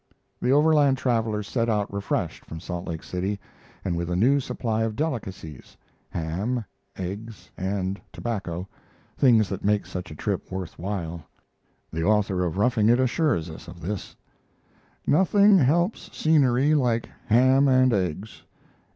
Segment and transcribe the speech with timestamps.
[0.41, 3.39] The Overland travelers set out refreshed from Salt Lake City,
[3.85, 5.77] and with a new supply of delicacies
[6.09, 6.65] ham,
[6.97, 8.67] eggs, and tobacco
[9.15, 11.21] things that make such a trip worth while.
[11.93, 14.15] The author of 'Roughing It' assures us of this:
[15.05, 18.41] Nothing helps scenery like ham and eggs.